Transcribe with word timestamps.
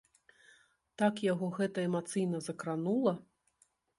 Так 1.01 1.19
яго 1.25 1.49
гэта 1.59 1.85
эмацыйна 1.89 2.37
закранула! 2.47 3.13